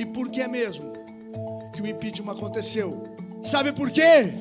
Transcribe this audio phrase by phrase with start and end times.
[0.00, 0.90] E por que mesmo
[1.74, 3.02] que o impeachment aconteceu?
[3.44, 4.32] Sabe por quê?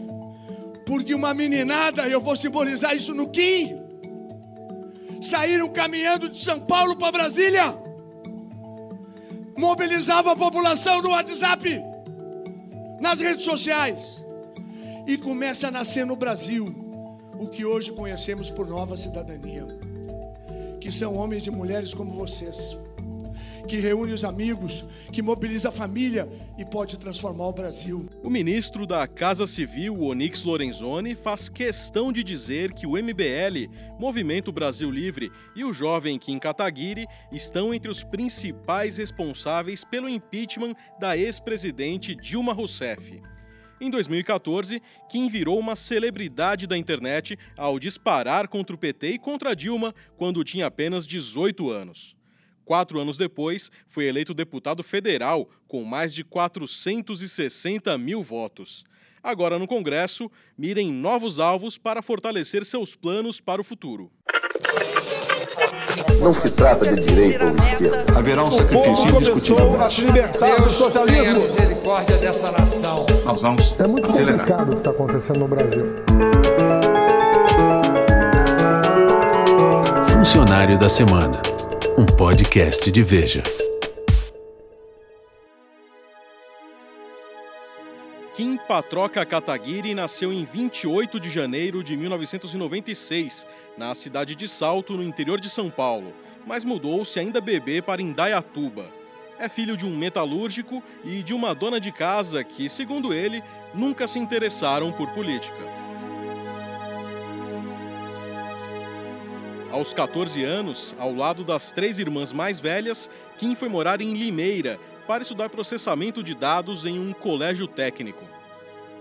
[0.85, 3.75] Porque uma meninada, eu vou simbolizar isso no Kim,
[5.21, 7.77] saíram caminhando de São Paulo para Brasília,
[9.57, 11.83] mobilizavam a população no WhatsApp,
[13.01, 14.23] nas redes sociais,
[15.05, 16.73] e começa a nascer no Brasil
[17.37, 19.67] o que hoje conhecemos por nova cidadania,
[20.79, 22.77] que são homens e mulheres como vocês
[23.67, 26.27] que reúne os amigos, que mobiliza a família
[26.57, 28.07] e pode transformar o Brasil.
[28.23, 33.69] O ministro da Casa Civil, Onix Lorenzoni, faz questão de dizer que o MBL,
[33.99, 40.73] Movimento Brasil Livre e o jovem Kim Kataguiri estão entre os principais responsáveis pelo impeachment
[40.99, 43.21] da ex-presidente Dilma Rousseff.
[43.81, 49.55] Em 2014, Kim virou uma celebridade da internet ao disparar contra o PT e contra
[49.55, 52.18] Dilma quando tinha apenas 18 anos.
[52.69, 58.83] Quatro anos depois, foi eleito deputado federal com mais de 460 mil votos.
[59.23, 64.11] Agora, no Congresso, mirem novos alvos para fortalecer seus planos para o futuro.
[66.21, 68.05] Não se trata de direita ou esquerda.
[68.15, 69.81] Haverá um sacrifício indiscutível.
[69.81, 71.23] a se libertar do socialismo.
[71.23, 73.07] Tenha misericórdia dessa nação.
[73.25, 74.41] Nós vamos É muito acelerar.
[74.41, 75.85] complicado o que está acontecendo no Brasil.
[80.13, 81.31] Funcionário da Semana.
[82.19, 83.41] Podcast de Veja.
[88.35, 93.47] Kim Patroca Kataguiri nasceu em 28 de janeiro de 1996,
[93.77, 96.13] na cidade de Salto, no interior de São Paulo,
[96.45, 98.87] mas mudou-se ainda bebê para Indaiatuba.
[99.39, 103.41] É filho de um metalúrgico e de uma dona de casa que, segundo ele,
[103.73, 105.88] nunca se interessaram por política.
[109.71, 114.79] Aos 14 anos, ao lado das três irmãs mais velhas, Kim foi morar em Limeira
[115.05, 118.23] para estudar processamento de dados em um colégio técnico.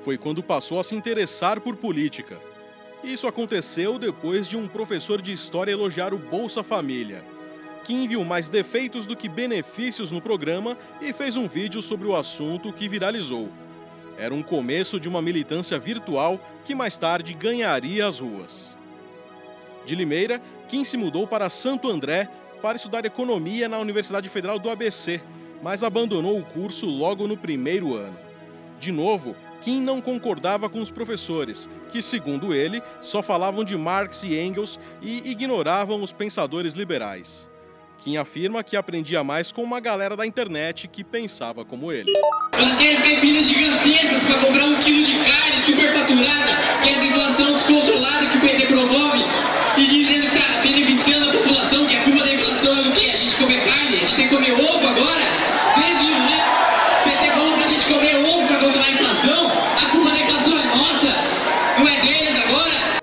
[0.04, 2.38] Foi quando passou a se interessar por política.
[3.02, 7.24] Isso aconteceu depois de um professor de história elogiar o Bolsa Família.
[7.84, 12.14] Kim viu mais defeitos do que benefícios no programa e fez um vídeo sobre o
[12.14, 13.48] assunto que viralizou.
[14.18, 18.76] Era um começo de uma militância virtual que mais tarde ganharia as ruas.
[19.86, 22.28] De Limeira, Kim se mudou para Santo André
[22.60, 25.20] para estudar economia na Universidade Federal do ABC,
[25.62, 28.16] mas abandonou o curso logo no primeiro ano.
[28.78, 34.22] De novo, Kim não concordava com os professores, que, segundo ele, só falavam de Marx
[34.22, 37.47] e Engels e ignoravam os pensadores liberais.
[37.98, 42.12] Kim afirma que aprendia mais com uma galera da internet que pensava como ele.
[42.52, 47.52] Queremos ter filas gigantescas para comprar um quilo de carne superfaturada, que é essa inflação
[47.52, 49.24] descontrolada que o PT promove,
[49.76, 53.10] e dizendo que está beneficiando a população, que a culpa da inflação é do quê?
[53.12, 53.96] A gente comer carne?
[53.96, 55.24] A gente tem que comer ovo agora?
[55.74, 56.38] Vocês viram, né?
[57.00, 60.58] O PT falou pra gente comer ovo para controlar a inflação, a culpa da inflação
[60.58, 63.02] é nossa, não é deles agora?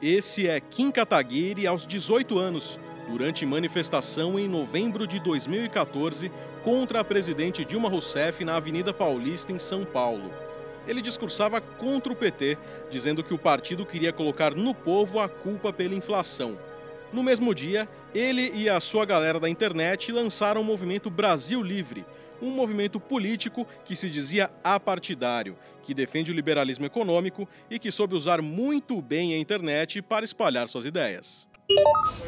[0.00, 6.30] Esse é Kim Kataguiri aos 18 anos, durante manifestação em novembro de 2014
[6.62, 10.32] contra a presidente Dilma Rousseff na Avenida Paulista, em São Paulo.
[10.86, 12.58] Ele discursava contra o PT,
[12.90, 16.58] dizendo que o partido queria colocar no povo a culpa pela inflação.
[17.12, 22.04] No mesmo dia, ele e a sua galera da internet lançaram o movimento Brasil Livre,
[22.40, 28.16] um movimento político que se dizia apartidário, que defende o liberalismo econômico e que soube
[28.16, 31.51] usar muito bem a internet para espalhar suas ideias.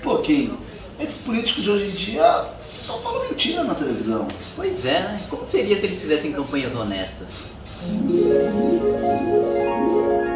[0.02, 0.58] Pouquinho.
[1.00, 4.28] Esses políticos de hoje em dia só falam mentira na televisão.
[4.54, 5.20] Pois é, né?
[5.28, 7.54] Como seria se eles fizessem campanhas honestas?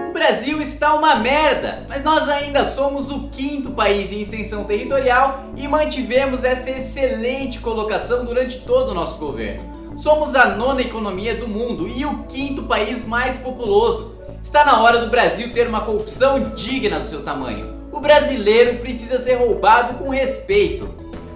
[0.08, 5.44] O Brasil está uma merda, mas nós ainda somos o quinto país em extensão territorial
[5.56, 9.96] e mantivemos essa excelente colocação durante todo o nosso governo.
[9.96, 14.16] Somos a nona economia do mundo e o quinto país mais populoso.
[14.42, 17.77] Está na hora do Brasil ter uma corrupção digna do seu tamanho.
[17.92, 20.88] O brasileiro precisa ser roubado com respeito.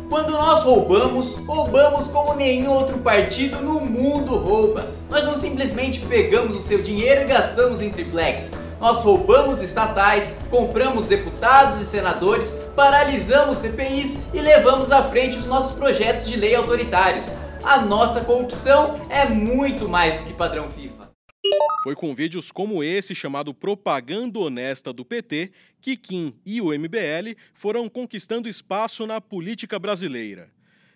[0.09, 4.87] Quando nós roubamos, roubamos como nenhum outro partido no mundo rouba.
[5.09, 8.51] Nós não simplesmente pegamos o seu dinheiro e gastamos em triplex.
[8.79, 15.73] Nós roubamos estatais, compramos deputados e senadores, paralisamos CPIs e levamos à frente os nossos
[15.73, 17.27] projetos de lei autoritários.
[17.65, 20.82] A nossa corrupção é muito mais do que padrão FIFA.
[21.83, 25.51] Foi com vídeos como esse, chamado Propaganda Honesta do PT,
[25.81, 30.49] que Kim e o MBL foram conquistando espaço na política brasileira.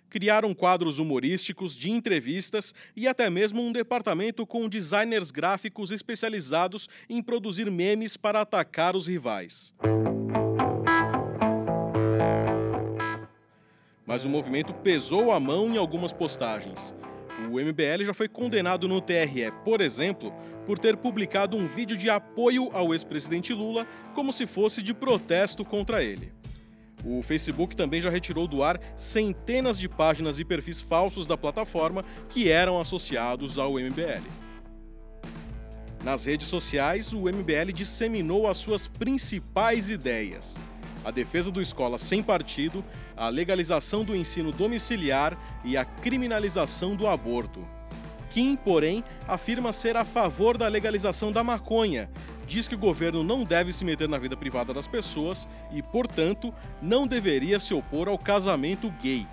[0.09, 7.21] Criaram quadros humorísticos, de entrevistas e até mesmo um departamento com designers gráficos especializados em
[7.21, 9.75] produzir memes para atacar os rivais.
[14.07, 16.95] Mas o movimento pesou a mão em algumas postagens.
[17.61, 20.33] MBL já foi condenado no TRE, por exemplo,
[20.67, 25.65] por ter publicado um vídeo de apoio ao ex-presidente Lula como se fosse de protesto
[25.65, 26.33] contra ele.
[27.05, 32.05] O Facebook também já retirou do ar centenas de páginas e perfis falsos da plataforma
[32.29, 34.25] que eram associados ao MBL.
[36.03, 40.57] Nas redes sociais, o MBL disseminou as suas principais ideias:
[41.07, 42.85] a defesa do escola sem partido,
[43.17, 47.65] a legalização do ensino domiciliar e a criminalização do aborto.
[48.29, 52.11] Kim, porém, afirma ser a favor da legalização da maconha,
[52.45, 56.53] diz que o governo não deve se meter na vida privada das pessoas e, portanto,
[56.83, 59.29] não deveria se opor ao casamento gay.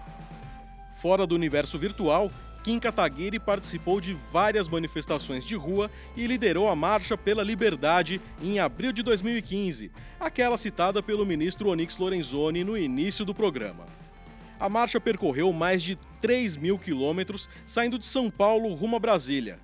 [1.01, 2.29] Fora do universo virtual,
[2.63, 8.57] Kim Kataguiri participou de várias manifestações de rua e liderou a Marcha pela Liberdade em
[8.57, 13.85] abril de 2015, aquela citada pelo ministro Onyx Lorenzoni no início do programa.
[14.57, 19.59] A marcha percorreu mais de 3 mil quilômetros, saindo de São Paulo rumo a Brasília.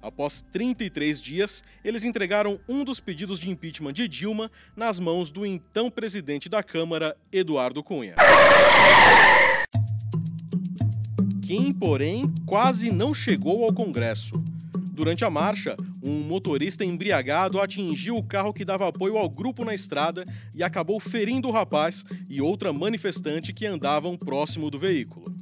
[0.00, 5.44] Após 33 dias, eles entregaram um dos pedidos de impeachment de Dilma nas mãos do
[5.44, 8.14] então presidente da Câmara, Eduardo Cunha.
[11.48, 14.34] Kim, porém, quase não chegou ao Congresso.
[14.92, 19.74] Durante a marcha, um motorista embriagado atingiu o carro que dava apoio ao grupo na
[19.74, 25.34] estrada e acabou ferindo o rapaz e outra manifestante que andavam próximo do veículo.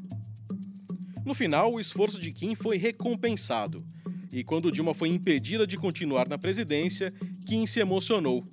[1.25, 3.85] No final, o esforço de Kim foi recompensado.
[4.33, 7.13] E quando Dilma foi impedida de continuar na presidência,
[7.49, 8.49] Kim se emocionou.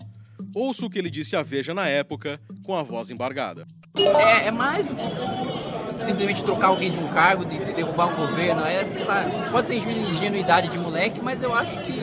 [0.55, 3.67] Ouça o que ele disse à Veja na época, com a voz embargada.
[3.95, 5.52] É, é mais do que
[5.99, 8.65] simplesmente trocar alguém de um cargo, de, de derrubar um governo.
[8.65, 12.01] É, sei lá, pode ser ingenuidade de moleque, mas eu acho que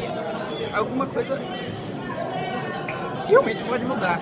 [0.73, 1.39] alguma coisa
[3.27, 4.21] realmente pode mudar.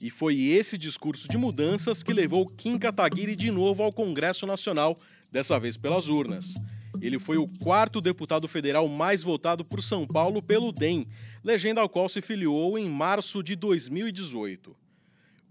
[0.00, 4.96] E foi esse discurso de mudanças que levou Kim Kataguiri de novo ao Congresso Nacional,
[5.30, 6.54] dessa vez pelas urnas.
[7.00, 11.06] Ele foi o quarto deputado federal mais votado por São Paulo pelo DEM,
[11.42, 14.81] legenda ao qual se filiou em março de 2018.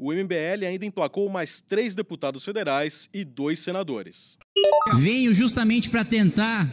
[0.03, 4.36] O MBL ainda emplacou mais três deputados federais e dois senadores.
[4.95, 6.68] Veio justamente para tentar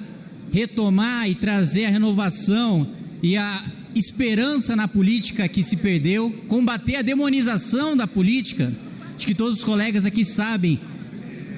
[0.51, 2.91] retomar e trazer a renovação
[3.23, 8.73] e a esperança na política que se perdeu, combater a demonização da política.
[9.15, 10.81] Acho que todos os colegas aqui sabem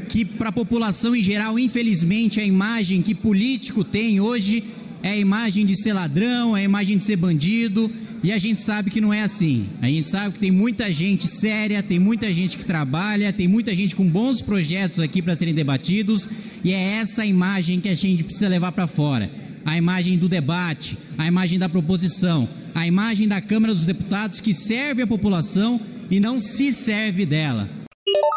[0.09, 4.65] que para a população em geral, infelizmente, a imagem que político tem hoje
[5.05, 7.89] é a imagem de ser ladrão, é a imagem de ser bandido,
[8.23, 9.69] e a gente sabe que não é assim.
[9.81, 13.75] A gente sabe que tem muita gente séria, tem muita gente que trabalha, tem muita
[13.75, 16.29] gente com bons projetos aqui para serem debatidos,
[16.63, 19.31] e é essa imagem que a gente precisa levar para fora.
[19.65, 24.53] A imagem do debate, a imagem da proposição, a imagem da Câmara dos Deputados que
[24.53, 25.81] serve a população
[26.11, 27.69] e não se serve dela.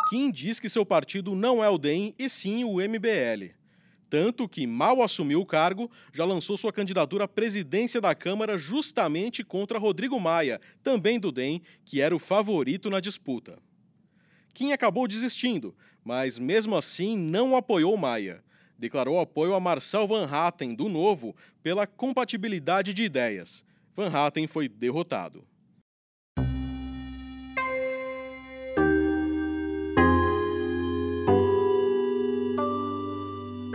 [0.09, 3.62] Kim diz que seu partido não é o DEM e sim o MBL.
[4.13, 9.43] Tanto que, mal assumiu o cargo, já lançou sua candidatura à presidência da Câmara justamente
[9.43, 13.57] contra Rodrigo Maia, também do DEM, que era o favorito na disputa.
[14.53, 15.75] Kim acabou desistindo,
[16.05, 18.43] mas mesmo assim não apoiou Maia.
[18.77, 23.65] Declarou apoio a Marcel Van Hatten, do Novo, pela compatibilidade de ideias.
[23.95, 25.43] Van Hatten foi derrotado.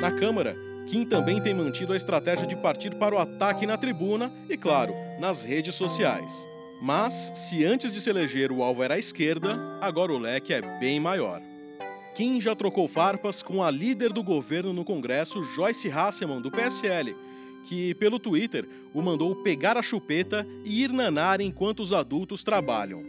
[0.09, 4.33] Na Câmara, Kim também tem mantido a estratégia de partir para o ataque na tribuna
[4.49, 6.49] e, claro, nas redes sociais.
[6.81, 10.62] Mas, se antes de se eleger o alvo era a esquerda, agora o leque é
[10.81, 11.43] bem maior.
[12.15, 17.15] Kim já trocou farpas com a líder do governo no Congresso, Joyce Hasselman, do PSL,
[17.67, 23.05] que, pelo Twitter, o mandou pegar a chupeta e ir nanar enquanto os adultos trabalham.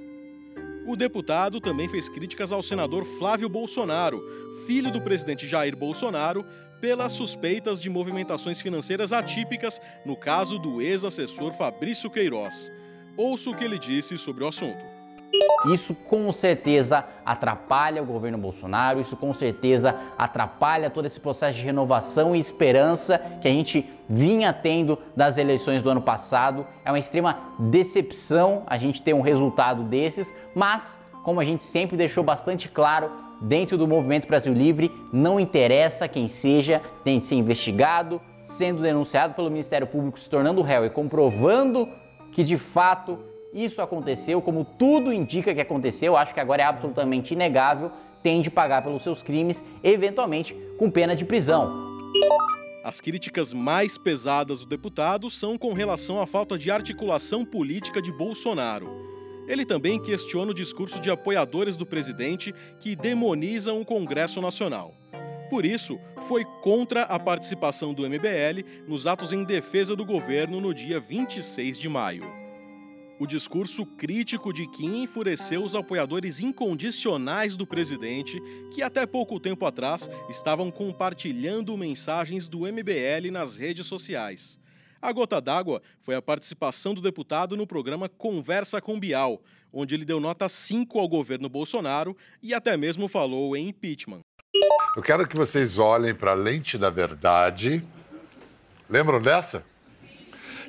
[0.85, 4.21] O deputado também fez críticas ao senador Flávio Bolsonaro,
[4.67, 6.45] filho do presidente Jair Bolsonaro,
[6.79, 12.71] pelas suspeitas de movimentações financeiras atípicas no caso do ex-assessor Fabrício Queiroz.
[13.17, 14.99] Ouça o que ele disse sobre o assunto.
[15.73, 21.63] Isso com certeza atrapalha o governo Bolsonaro, isso com certeza atrapalha todo esse processo de
[21.63, 26.65] renovação e esperança que a gente vinha tendo das eleições do ano passado.
[26.83, 31.97] É uma extrema decepção a gente ter um resultado desses, mas como a gente sempre
[31.97, 33.11] deixou bastante claro
[33.41, 39.33] dentro do Movimento Brasil Livre, não interessa quem seja, tem de ser investigado, sendo denunciado
[39.33, 41.87] pelo Ministério Público, se tornando réu e comprovando
[42.31, 43.19] que de fato
[43.53, 48.51] isso aconteceu, como tudo indica que aconteceu, acho que agora é absolutamente inegável, tem de
[48.51, 51.89] pagar pelos seus crimes, eventualmente com pena de prisão.
[52.83, 58.11] As críticas mais pesadas do deputado são com relação à falta de articulação política de
[58.11, 59.18] Bolsonaro.
[59.49, 64.93] Ele também questiona o discurso de apoiadores do presidente que demonizam o Congresso Nacional.
[65.49, 70.71] Por isso, foi contra a participação do MBL nos atos em defesa do governo no
[70.71, 72.23] dia 26 de maio.
[73.19, 78.39] O discurso crítico de Kim enfureceu os apoiadores incondicionais do presidente,
[78.71, 84.58] que até pouco tempo atrás estavam compartilhando mensagens do MBL nas redes sociais.
[85.01, 89.41] A gota d'água foi a participação do deputado no programa Conversa com Bial,
[89.71, 94.19] onde ele deu nota 5 ao governo Bolsonaro e até mesmo falou em impeachment.
[94.97, 97.81] Eu quero que vocês olhem para a lente da verdade.
[98.89, 99.63] Lembram dessa?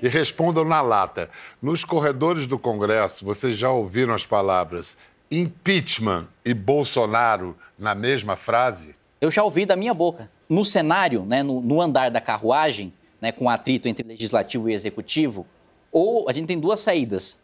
[0.00, 1.28] E respondam na lata.
[1.60, 4.96] Nos corredores do Congresso, vocês já ouviram as palavras
[5.28, 8.94] impeachment e Bolsonaro na mesma frase?
[9.20, 10.30] Eu já ouvi da minha boca.
[10.48, 15.46] No cenário, né, no, no andar da carruagem, né, com atrito entre legislativo e executivo,
[15.92, 17.40] ou a gente tem duas saídas,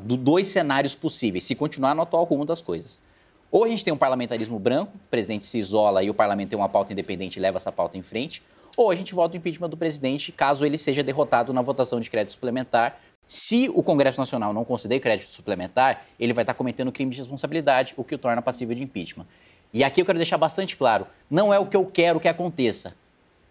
[0.00, 3.00] dois cenários possíveis, se continuar no atual rumo das coisas.
[3.50, 6.58] Ou a gente tem um parlamentarismo branco, o presidente se isola e o parlamento tem
[6.58, 8.42] uma pauta independente e leva essa pauta em frente,
[8.76, 12.08] ou a gente vota o impeachment do presidente caso ele seja derrotado na votação de
[12.08, 13.00] crédito suplementar.
[13.26, 17.94] Se o Congresso Nacional não conceder crédito suplementar, ele vai estar cometendo crime de responsabilidade,
[17.96, 19.26] o que o torna passível de impeachment.
[19.72, 22.94] E aqui eu quero deixar bastante claro: não é o que eu quero que aconteça.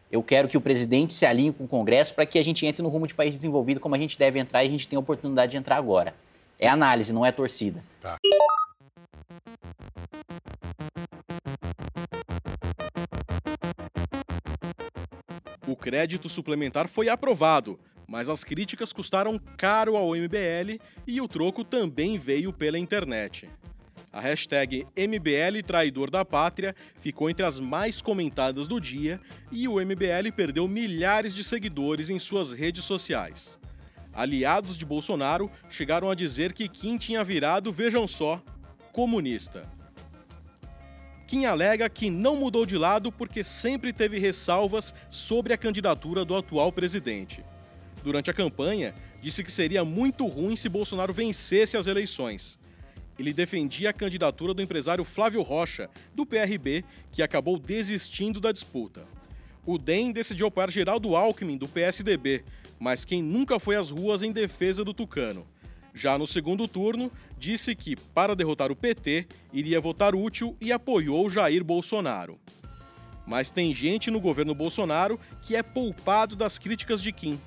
[0.10, 2.82] Eu quero que o presidente se alinhe com o Congresso para que a gente entre
[2.82, 5.00] no rumo de país desenvolvido como a gente deve entrar e a gente tem a
[5.00, 6.16] oportunidade de entrar agora.
[6.58, 7.84] É análise, não é torcida.
[8.02, 8.18] Tá.
[15.68, 21.66] O crédito suplementar foi aprovado, mas as críticas custaram caro ao MBL e o troco
[21.66, 23.50] também veio pela internet.
[24.18, 29.22] A hashtag MBL Traidor da Pátria ficou entre as mais comentadas do dia
[29.52, 33.60] e o MBL perdeu milhares de seguidores em suas redes sociais.
[34.12, 38.42] Aliados de Bolsonaro chegaram a dizer que Kim tinha virado, vejam só,
[38.92, 39.70] comunista.
[41.28, 46.36] Kim alega que não mudou de lado porque sempre teve ressalvas sobre a candidatura do
[46.36, 47.46] atual presidente.
[48.04, 52.58] Durante a campanha, disse que seria muito ruim se Bolsonaro vencesse as eleições.
[53.18, 59.06] Ele defendia a candidatura do empresário Flávio Rocha, do PRB, que acabou desistindo da disputa.
[59.66, 62.44] O DEM decidiu apoiar Geraldo Alckmin, do PSDB,
[62.80, 65.46] mas quem nunca foi às ruas em defesa do Tucano.
[65.94, 71.30] Já no segundo turno, disse que, para derrotar o PT, iria votar útil e apoiou
[71.30, 72.40] Jair Bolsonaro.
[73.26, 77.40] Mas tem gente no governo Bolsonaro que é poupado das críticas de Kim.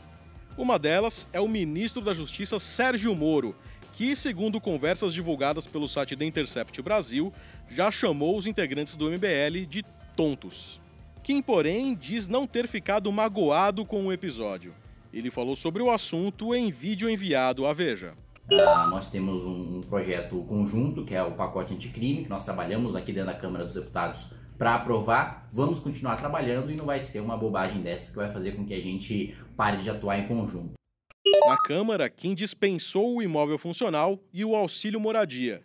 [0.58, 3.54] Uma delas é o ministro da Justiça Sérgio Moro,
[4.00, 7.30] que, segundo conversas divulgadas pelo site The Intercept Brasil,
[7.69, 9.85] já chamou os integrantes do MBL de
[10.16, 10.80] tontos.
[11.23, 14.73] Kim, porém, diz não ter ficado magoado com o episódio.
[15.12, 18.14] Ele falou sobre o assunto em vídeo enviado à Veja.
[18.50, 23.12] Uh, nós temos um, projeto conjunto, que é o pacote anticrime, que nós trabalhamos aqui
[23.12, 25.47] dentro da Câmara dos Deputados para aprovar.
[25.52, 28.73] Vamos continuar trabalhando e não vai ser uma bobagem dessas que vai fazer com que
[28.73, 30.79] a gente pare de atuar em conjunto.
[31.46, 35.62] Na Câmara, quem dispensou o imóvel funcional e o auxílio moradia.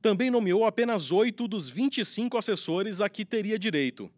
[0.00, 4.10] Também nomeou apenas oito dos 25 assessores a que teria direito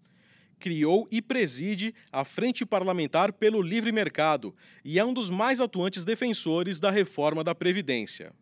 [0.60, 4.54] criou e preside a Frente Parlamentar pelo Livre Mercado
[4.84, 8.32] e é um dos mais atuantes defensores da reforma da Previdência.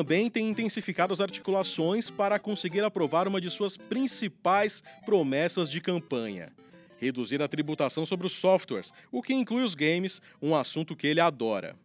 [0.00, 6.50] Também tem intensificado as articulações para conseguir aprovar uma de suas principais promessas de campanha:
[6.98, 11.20] reduzir a tributação sobre os softwares, o que inclui os games, um assunto que ele
[11.20, 11.76] adora.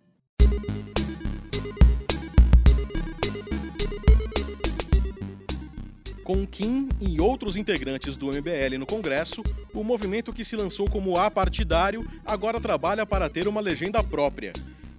[6.24, 9.44] Com Kim e outros integrantes do MBL no Congresso,
[9.74, 14.54] o movimento que se lançou como apartidário agora trabalha para ter uma legenda própria.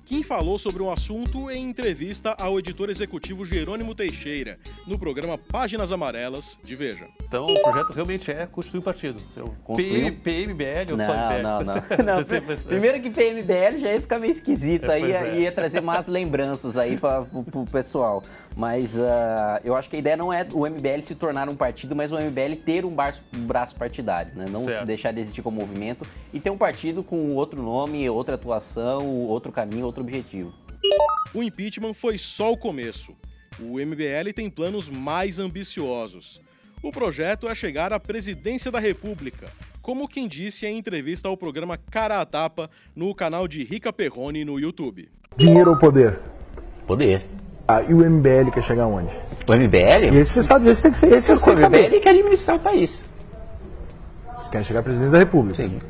[0.06, 5.90] Kim falou sobre o assunto em entrevista ao editor executivo Jerônimo Teixeira, no programa Páginas
[5.90, 7.08] Amarelas de Veja.
[7.26, 9.20] Então, o projeto realmente é constituir um partido.
[9.64, 11.42] Construir PMBL ou não, só MBL?
[11.42, 12.56] Não, não, não.
[12.64, 15.40] Primeiro que PMBL já ia ficar meio esquisito, aí ia, é.
[15.40, 18.22] ia trazer más lembranças aí para o pessoal.
[18.54, 19.02] Mas uh,
[19.64, 22.16] eu acho que a ideia não é o MBL se tornar um partido, mas o
[22.16, 24.46] MBL ter um braço, um braço partidário, né?
[24.48, 24.78] Não certo.
[24.78, 29.04] se deixar de existir como movimento e ter um partido com outro nome, outra atuação,
[29.26, 30.54] outro caminho, outro objetivo.
[31.34, 33.12] O impeachment foi só o começo.
[33.58, 36.45] O MBL tem planos mais ambiciosos.
[36.82, 39.48] O projeto é chegar à presidência da República,
[39.80, 44.44] como quem disse em entrevista ao programa Cara a Tapa no canal de Rica Perrone
[44.44, 45.08] no YouTube.
[45.36, 46.20] Dinheiro ou poder?
[46.86, 47.26] Poder.
[47.66, 49.16] Ah, e o MBL quer chegar onde?
[49.46, 50.14] O MBL?
[50.14, 51.12] E esse você sabe, esse tem que ser.
[51.12, 53.10] Esse o MBL quer administrar o país.
[54.36, 55.56] Você quer chegar à presidência da República?
[55.56, 55.80] Sim.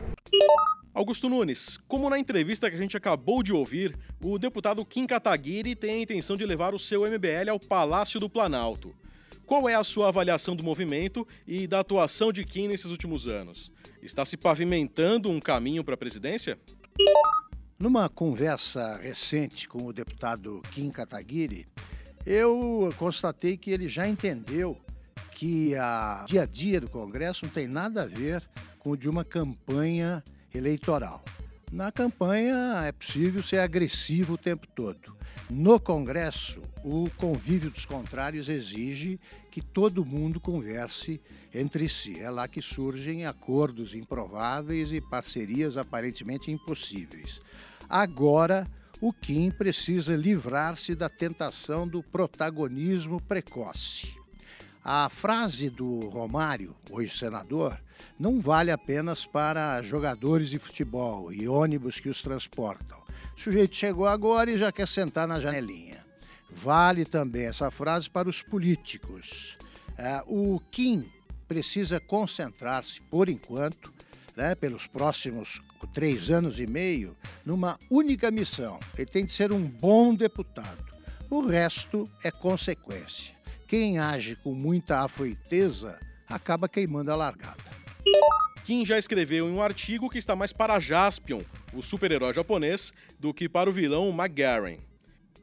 [0.94, 5.74] Augusto Nunes, como na entrevista que a gente acabou de ouvir, o deputado Kim Kataguiri
[5.74, 8.94] tem a intenção de levar o seu MBL ao Palácio do Planalto.
[9.46, 13.70] Qual é a sua avaliação do movimento e da atuação de Kim nesses últimos anos?
[14.02, 16.58] Está se pavimentando um caminho para a presidência?
[17.78, 21.64] Numa conversa recente com o deputado Kim Kataguiri,
[22.26, 24.76] eu constatei que ele já entendeu
[25.30, 28.42] que a dia a dia do Congresso não tem nada a ver
[28.80, 31.24] com o de uma campanha eleitoral.
[31.76, 35.14] Na campanha é possível ser agressivo o tempo todo.
[35.50, 41.20] No Congresso, o convívio dos contrários exige que todo mundo converse
[41.52, 42.18] entre si.
[42.18, 47.42] É lá que surgem acordos improváveis e parcerias aparentemente impossíveis.
[47.90, 48.66] Agora,
[48.98, 54.14] o Kim precisa livrar-se da tentação do protagonismo precoce.
[54.82, 57.78] A frase do Romário, hoje senador,
[58.18, 62.98] não vale apenas para jogadores de futebol e ônibus que os transportam.
[63.36, 66.04] O sujeito chegou agora e já quer sentar na janelinha.
[66.50, 69.56] Vale também essa frase para os políticos.
[69.98, 71.04] É, o Kim
[71.46, 73.92] precisa concentrar-se, por enquanto,
[74.36, 75.62] né, pelos próximos
[75.92, 78.80] três anos e meio, numa única missão.
[78.96, 80.84] Ele tem de ser um bom deputado.
[81.30, 83.34] O resto é consequência.
[83.66, 85.98] Quem age com muita afoiteza
[86.28, 87.75] acaba queimando a largada.
[88.64, 91.40] Kim já escreveu em um artigo que está mais para Jaspion,
[91.72, 94.80] o super-herói japonês, do que para o vilão McGarren.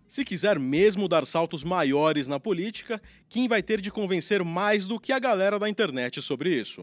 [0.08, 5.00] Se quiser mesmo dar saltos maiores na política, Kim vai ter de convencer mais do
[5.00, 6.82] que a galera da internet sobre isso.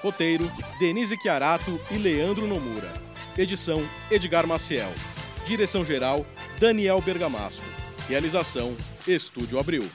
[0.02, 2.92] Roteiro: Denise Chiarato e Leandro Nomura.
[3.38, 4.92] Edição: Edgar Maciel.
[5.46, 6.26] Direção-geral:
[6.60, 7.66] Daniel Bergamasco.
[8.08, 8.76] Realização:
[9.08, 9.88] Estúdio Abril.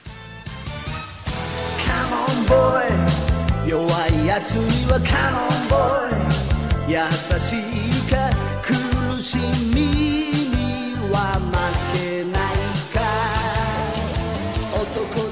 [1.85, 3.34] Come on, boy.
[3.67, 6.15] 弱いやつにはカノンボー
[6.87, 6.99] イ優
[7.39, 8.29] しいか
[8.61, 9.37] 苦し
[9.73, 12.53] みには負けない
[12.93, 13.01] か。
[14.71, 15.24] 男